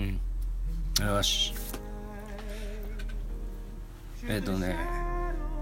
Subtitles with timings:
[0.00, 0.20] うん。
[1.06, 1.54] よし。
[4.28, 4.76] えっ、とね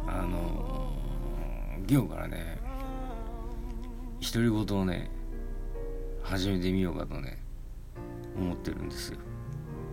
[0.07, 2.59] あのー、今日からね
[4.21, 5.11] 独り言をね
[6.23, 7.39] 始めてみようかとね
[8.37, 9.19] 思ってるんですよ。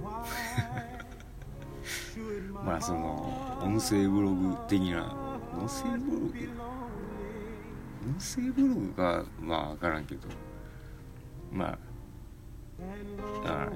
[2.65, 5.15] まあその音声ブログ的な
[5.53, 6.33] 音声ブログ？
[8.05, 10.27] 音声ブログがまあ分からんけど。
[11.51, 11.77] まああ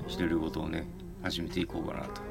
[0.07, 0.87] 独り言をね
[1.21, 2.21] 始めていこうかなと。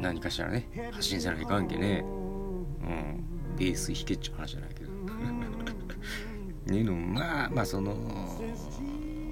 [0.00, 2.00] 何かしらね発信せないかんけね。
[2.00, 3.24] うん。
[3.56, 4.92] ベース弾けっちゅう話じゃないけど。
[6.72, 7.96] ねえのまあまあその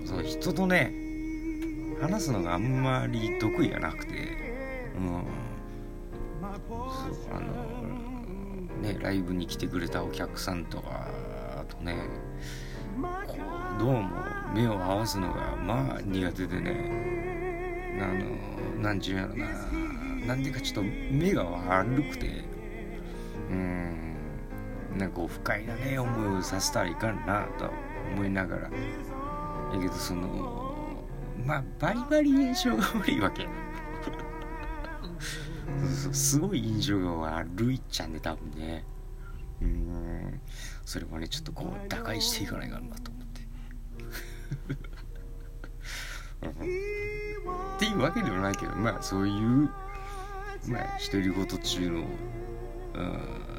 [0.05, 0.93] その人とね
[2.01, 4.12] 話すのがあんまり得意がなくて
[4.97, 5.25] うん。
[6.41, 7.53] そうあの
[8.83, 11.09] ねライブに来てくれたお客さんとか
[11.69, 11.97] とね
[13.27, 13.37] こ
[13.77, 14.11] うどうも
[14.55, 17.11] 目を合わすのがまあ苦手でね。
[18.01, 19.47] あのなんちゅうんやろな。
[20.27, 22.45] なんでかちょっと目が悪くて。
[23.51, 24.17] うん。
[24.97, 27.70] なんか不快なね思いをさせたらいかんなと
[28.15, 28.62] 思いながら。
[28.62, 28.70] や
[29.81, 30.64] けどその
[31.45, 33.47] まあバリバリ印象が悪いわけ。
[36.12, 38.85] すごい印象が悪いっちゃんね多分ね。
[39.62, 40.41] うん。
[40.85, 43.12] それもねちょっとこう打開していかないかなと。
[47.77, 49.70] っていうわけでもないけどまあそういう
[50.69, 52.05] まあ独り言中の
[52.95, 53.51] うん。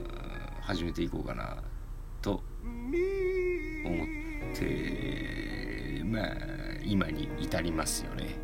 [0.61, 1.57] 始めていこうかな
[2.21, 2.43] と
[3.83, 6.31] 思ってまあ
[6.85, 8.35] 今に至りますよね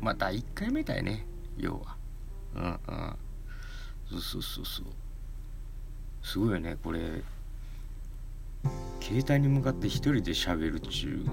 [0.00, 1.96] まあ第1回目だよね要は
[2.56, 2.62] うん。
[2.62, 3.16] うん。
[4.10, 4.86] そうそうそうそう
[6.22, 7.22] すごいよねこれ
[9.06, 11.26] 携帯に向かって一人で喋るっちゅ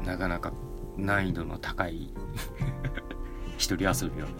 [0.00, 0.52] うなかなか
[0.96, 2.12] 難易度の高い
[3.58, 4.32] 一人遊びよね。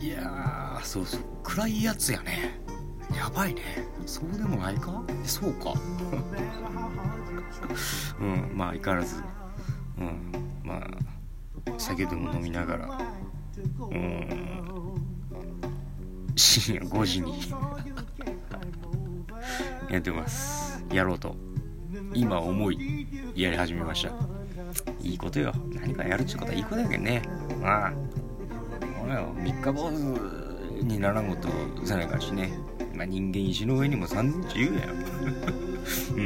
[0.00, 1.20] いやそうそう。
[1.42, 2.60] 暗いやつやね。
[3.14, 3.62] やばいね。
[4.06, 5.02] そうでもないか？
[5.24, 5.74] そうか。
[8.20, 9.22] うんまあ相変わらず。
[9.98, 10.32] うん
[10.62, 10.86] まあ
[11.76, 12.98] 酒でも飲みながら
[13.90, 14.42] うん
[16.34, 17.34] 深夜5時に
[19.90, 20.82] やってます。
[20.90, 21.36] やろうと
[22.14, 24.12] 今思いやり始めました。
[25.02, 25.52] いいことよ。
[25.74, 27.22] 何かやるっちゅうことはいいことやけんね。
[27.62, 27.92] ああ
[29.04, 31.48] 俺は三日坊主にならんこと
[31.84, 32.52] じゃないからしね。
[32.94, 34.94] まあ人間石の上にも3年中やよ
[36.16, 36.22] うんう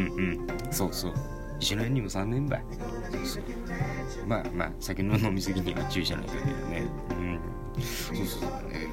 [0.69, 0.73] ん。
[0.73, 1.15] そうそう。
[1.59, 2.65] 石の上にも3年ばい。
[4.27, 6.87] まあまあ酒の飲み過ぎには注意しないといけないね。
[7.11, 7.41] うん。
[7.83, 8.71] そうそうそう。
[8.71, 8.89] ね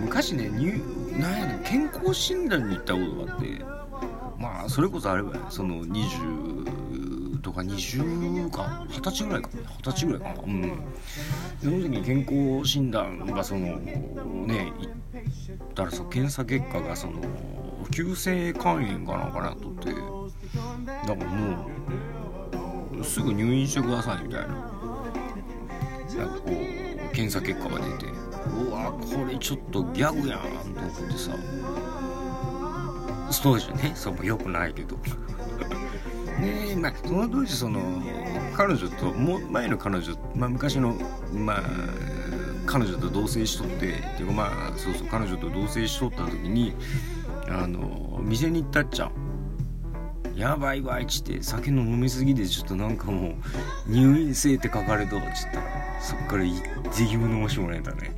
[0.00, 0.80] 昔ね入
[1.18, 3.64] なんやね健康診断に行ったことがあって。
[4.38, 9.50] まあそれこそあればその20とか20か二十歳ぐらいか。
[9.52, 10.42] 二十歳ぐらいかな。
[10.44, 10.78] うん。
[11.60, 14.92] その時に健康診断がそのね行っ
[15.74, 17.20] たらさ検査結果がその
[17.90, 19.92] 急性肝炎かなんかなとって。
[21.06, 21.70] だからもう
[23.08, 24.48] すぐ入院してくださいみたいな。
[24.48, 28.06] なんかこう検査結果が出て。
[28.48, 31.32] うわこれちょっとギャグやんと思ってさ。
[33.30, 34.96] そうじゃねそうもよくないけど。
[36.40, 37.80] ねえまあその当時その
[38.54, 40.96] 彼女とも前の彼女まあ昔の
[41.32, 41.62] まあ
[42.66, 46.74] 彼女と同棲しとってっていうかまあそうそう彼女と同棲しとった時に
[47.48, 49.27] あの店に行ったっちゃん。
[50.38, 53.34] やばいわいっちって酒の飲みすぎでちょっとなんかもう
[53.88, 56.62] 入院生って書かれとっつったそっから一
[56.96, 58.12] 滴も飲ましてもらえたね。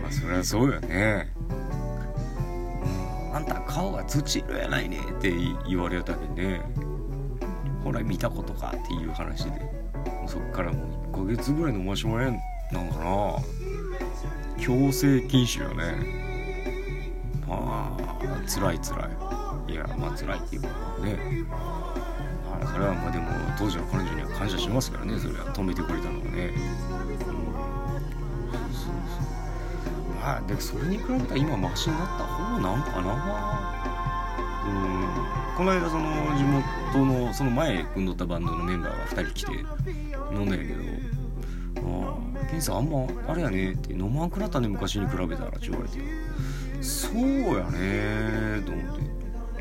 [0.00, 1.32] まあそりゃそうよね。
[3.32, 5.32] あんた顔が土色やないねって
[5.68, 6.60] 言われたけね。
[7.82, 9.50] ほら見たことかっていう話で。
[10.28, 12.38] そっからもう1ヶ月ぐらい飲ましてもらえん
[12.70, 13.36] なんかな。
[14.60, 16.23] 強制禁止よね。
[17.46, 17.96] まあ
[18.48, 19.08] 辛い辛
[19.68, 19.72] い。
[19.72, 20.68] いやまあ辛いっていうか
[21.02, 21.44] ね。
[21.48, 23.26] まあそれはまあでも
[23.58, 25.46] 当時の彼女には感謝しますからねそれは。
[25.54, 26.30] 止めてくれたのはね。
[26.46, 26.60] うん、
[27.12, 27.30] そう
[28.72, 28.94] そうそう。
[30.20, 33.14] まあでそれに比べたら今マシになった方なんかな。
[34.66, 34.70] う
[35.00, 35.44] ん。
[35.56, 39.52] この間その地元のその前組んどったバンドのメンバーが2人来て
[40.32, 40.80] 飲んだんやけど
[42.08, 45.98] 「ああケンさんあんまあれやね」って「飲まんくなったね昔に比べたら」って言われて
[46.84, 47.18] 「そう
[47.58, 48.86] やね」と思っ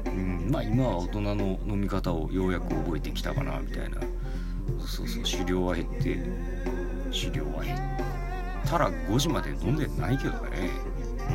[0.03, 3.97] て、うん、まあ今は大人の飲み方をようやく覚えてきたかなみたいな。
[4.85, 5.25] そうそう。
[5.25, 6.19] 酒量は減って。
[7.11, 7.79] 酒量は減っ
[8.65, 10.39] たら5時まで飲んでないけどね。
[11.29, 11.33] う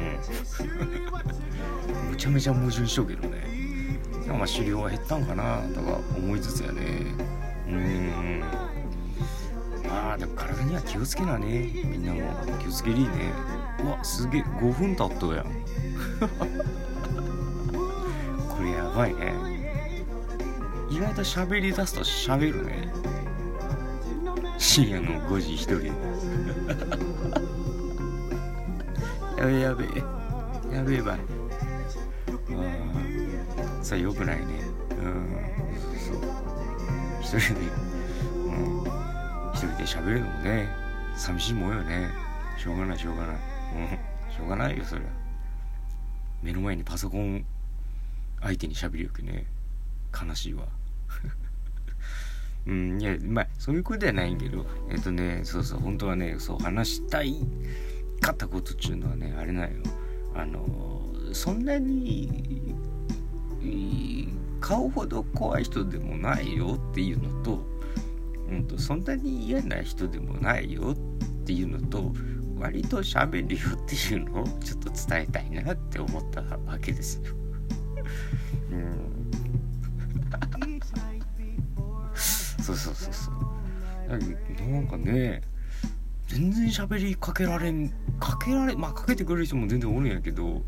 [2.07, 2.11] ん。
[2.11, 3.39] むちゃめちゃ矛盾しとけどね。
[4.29, 5.63] まあ狩猟は減ったんかな。
[5.75, 6.83] とか思いつつやね。
[7.69, 8.43] うん
[9.89, 11.71] まあでも体には気をつけなね。
[11.85, 12.21] みんなも
[12.59, 13.09] 気をつけりね。
[13.83, 14.43] うわすげえ。
[14.43, 15.47] 5分経っとうやん。
[18.49, 19.35] これやばいね。
[20.91, 22.93] 意外と喋り出すと喋るね。
[24.59, 25.95] 深夜の5時1人。
[29.39, 29.85] やべやべ。
[30.75, 31.21] やべえばい
[32.51, 34.45] あそれよくないね。
[35.01, 35.39] うん
[35.97, 36.17] そう。
[37.21, 37.61] 一人で。
[38.47, 38.83] うん。
[39.55, 40.69] 一人で喋るのもね
[41.17, 42.11] 寂しいもんよね。
[42.57, 43.37] しょうがないしょうがない。
[43.37, 43.39] う
[44.31, 44.33] ん。
[44.35, 45.18] しょうがないよそりゃ
[46.43, 47.45] 目の前にパソコン
[48.41, 49.47] 相手に喋るよけね。
[50.13, 50.67] 悲しいわ。
[52.67, 57.37] うんいやまあそういうことじゃないんけどえっとねそうそう本当はねそう話したい
[58.21, 59.83] かったことっちゅうのはねあれなんよ。
[60.35, 62.75] あのそんなに
[64.61, 67.63] 顔ほど怖い人でもないよっていうのと,、
[68.51, 70.97] うんと、そんなに嫌な人でもないよっ
[71.45, 72.13] ていうのと
[72.59, 77.35] 割と喋るよっていうのを ちょっと伝えたいなって思ったわけですよ。
[78.71, 79.19] うん。
[82.17, 83.35] そうそうそうそう。
[84.09, 85.43] なんかね
[86.27, 90.63] 全然喋りかけられんかけられまあかけてくれる人も全然おるんやけど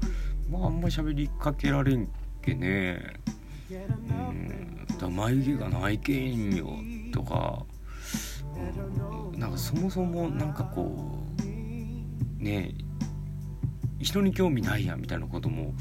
[0.51, 2.09] まああんまり喋りかけられん
[2.43, 3.15] けね。
[3.71, 4.71] うん。
[5.01, 6.77] だ眉毛がないけんよ
[7.13, 7.65] とか、
[9.33, 11.20] うん、なんかそもそもなんかこう
[12.41, 12.75] ね
[13.99, 15.75] 人に興味ないやみたいなことも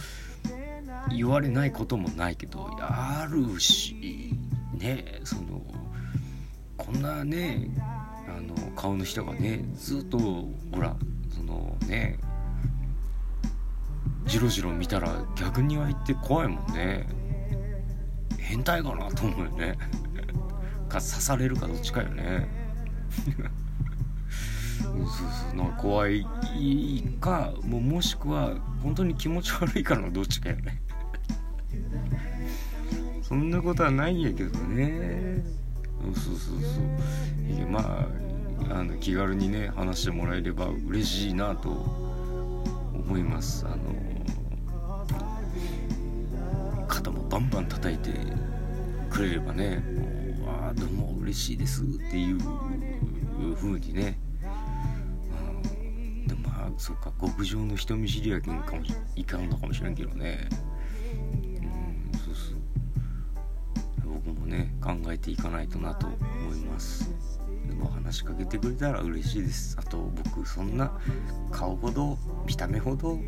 [1.10, 4.34] 言われないこともないけどあるし
[4.74, 5.62] ねその
[6.78, 7.70] こんなね
[8.28, 10.96] あの顔の人がねずっとほら
[11.34, 12.20] そのね
[14.26, 17.08] じろじろ見たら逆に湧いて怖いもんね。
[18.38, 19.78] 変態かなと思うよね。
[20.90, 22.48] か刺されるかどっちかよね。
[25.56, 26.26] なんか怖い
[27.20, 30.82] かももしくは本当に気持ち悪いからのどっちかよね。
[33.22, 35.44] そんなことはないんやけどね。
[36.02, 38.08] そうそうそういやま
[38.70, 43.66] ああの気軽にね話してもらえれば嬉しいなと思います。
[43.66, 43.78] あの
[46.88, 48.12] 肩もバンバン叩いて
[49.10, 49.84] くれればね
[50.40, 52.40] もうあどうも嬉しいですっていう
[53.56, 54.18] 風にね、
[56.80, 58.82] そっか極上の人見知りやけんかも
[59.16, 60.48] いかんのかもしれんけどね。
[61.62, 62.58] うんそうそう。
[64.06, 67.12] 僕もね考えていかないとなと思います。
[67.68, 69.76] でも話しかけてくれたら嬉しいです。
[69.78, 70.98] あと僕そんな
[71.52, 72.18] 顔ほど
[72.48, 73.20] 見た目ほど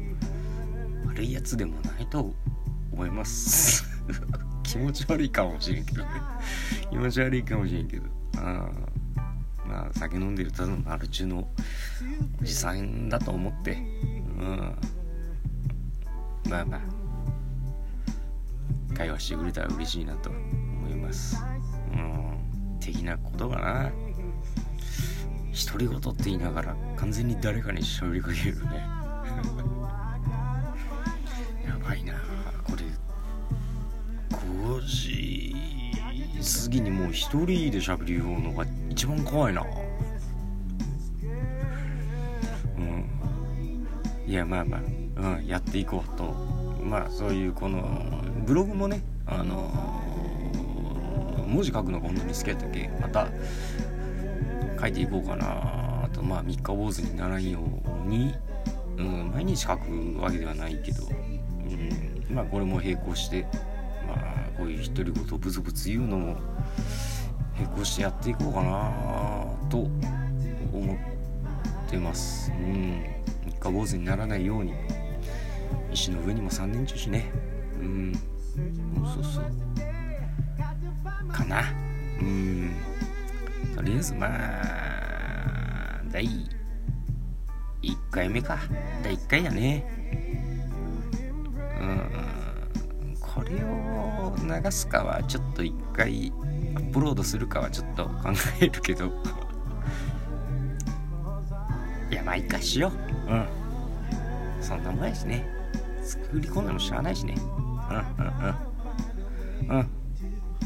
[1.05, 2.33] 悪いやつでもないと
[2.93, 3.83] 思います。
[4.63, 6.09] 気持ち悪いかもしれんけどね。
[6.89, 8.05] 気持ち悪いかもしれんけど。
[8.37, 8.71] あ
[9.71, 11.47] まあ酒飲んでるただのアル中の
[12.41, 13.71] おじさんだと思って。
[13.71, 13.75] う
[14.43, 14.75] ん。
[16.49, 16.81] まあまあ。
[18.93, 21.41] 会話してくれたら嬉しいなと思います。
[21.93, 22.37] うん。
[22.81, 23.89] 的なことかな。
[25.65, 28.75] 独り言って言いながら完全に誰かに喋りかけるね。
[31.65, 32.15] やばいな。
[32.63, 32.83] これ
[34.37, 35.55] 5時
[36.41, 39.65] 過ぎにもう一人で喋るのが一番怖いな。
[42.77, 43.05] うん。
[44.27, 44.81] いやまあまあ、
[45.37, 46.25] うん、やっていこうと。
[46.83, 49.71] まあそういうこのブログもねあの
[51.47, 52.89] 文字書くのが本当に好きやったっけ？
[53.01, 53.27] また
[54.79, 56.21] 書いていこうかなあと。
[56.21, 57.59] まあ三日坊主にならんよ
[58.05, 58.35] うに、
[58.97, 61.03] うん、毎日書くわけではないけど、
[62.29, 63.47] うん、まあこれも並行して。
[64.05, 64.17] まあ
[64.57, 66.35] こういう独り言ブツブツ言うのも
[67.61, 68.91] 並行してやっていこうかな
[69.69, 69.77] と
[70.73, 72.51] 思ってます。
[72.51, 73.03] うん。
[73.45, 74.73] 三日坊主にならないように。
[75.91, 77.31] 石の上にも3年中しね。
[77.79, 78.13] うん。
[79.13, 79.43] そうそう
[81.31, 81.61] かな。
[82.19, 82.71] うん。
[83.75, 88.57] とりあえずまあ第1回目か。
[89.03, 89.85] 第1回やね。
[91.79, 92.31] うん。
[93.19, 96.33] これを流すかはちょっと1回
[96.79, 98.11] ップロードするかはちょっと考
[98.61, 99.11] えるけど。
[102.09, 102.91] いやまあいいかしよ
[103.27, 103.31] う。
[103.31, 103.47] うん。
[104.61, 105.47] そんなもんやしね。
[106.03, 107.35] 作り込んでもしゃあないしね。
[107.39, 109.77] うんうんうん。
[109.77, 109.89] うん。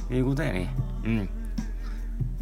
[0.09, 0.75] 英語だよね。
[1.03, 1.29] うん。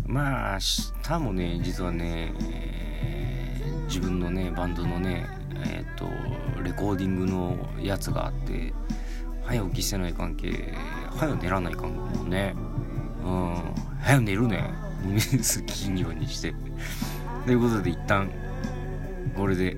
[0.06, 0.60] まあ明
[1.02, 5.28] 日もね実はね、えー、自分のねバンドのね
[5.66, 6.06] えっ、ー、と
[6.62, 8.74] レコーディングのやつがあって
[9.44, 10.74] 早起きしてない関係
[11.18, 12.56] 早寝らない関係もね
[13.24, 13.74] うん。
[14.02, 14.70] 早寝るね。
[15.66, 16.54] 金曜にして。
[17.46, 18.30] ということで一旦
[19.36, 19.76] これで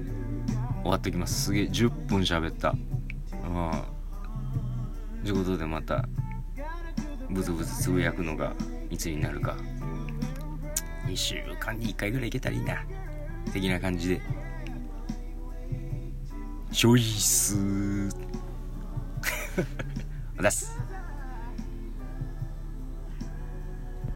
[0.83, 1.45] 終わってきます。
[1.45, 2.75] すげえ10分喋った。
[5.23, 6.07] ということでまた
[7.29, 8.53] ブツブツつぶやくのが
[8.91, 9.55] いつになるか。
[11.07, 12.83] 2週間に1回ぐらいいけたらいいな。
[13.51, 14.21] 的な感じで。
[16.71, 17.57] チョイス。
[20.37, 20.77] おだす